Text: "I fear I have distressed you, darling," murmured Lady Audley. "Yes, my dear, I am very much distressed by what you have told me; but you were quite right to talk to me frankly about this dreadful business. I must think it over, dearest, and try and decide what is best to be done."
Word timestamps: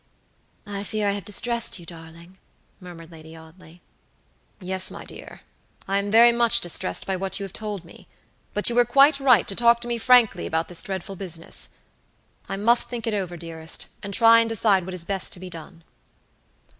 "I 0.65 0.81
fear 0.83 1.07
I 1.07 1.11
have 1.11 1.25
distressed 1.25 1.77
you, 1.77 1.85
darling," 1.85 2.39
murmured 2.79 3.11
Lady 3.11 3.35
Audley. 3.37 3.83
"Yes, 4.59 4.89
my 4.89 5.05
dear, 5.05 5.41
I 5.87 5.99
am 5.99 6.09
very 6.09 6.31
much 6.31 6.59
distressed 6.59 7.05
by 7.05 7.15
what 7.15 7.37
you 7.39 7.43
have 7.45 7.53
told 7.53 7.85
me; 7.85 8.07
but 8.55 8.67
you 8.67 8.73
were 8.75 8.83
quite 8.83 9.19
right 9.19 9.47
to 9.47 9.53
talk 9.53 9.79
to 9.81 9.87
me 9.87 9.99
frankly 9.99 10.47
about 10.47 10.69
this 10.69 10.81
dreadful 10.81 11.17
business. 11.17 11.77
I 12.49 12.57
must 12.57 12.89
think 12.89 13.05
it 13.05 13.13
over, 13.13 13.37
dearest, 13.37 13.89
and 14.01 14.11
try 14.11 14.39
and 14.39 14.49
decide 14.49 14.85
what 14.85 14.95
is 14.95 15.05
best 15.05 15.33
to 15.33 15.39
be 15.39 15.51
done." 15.51 15.83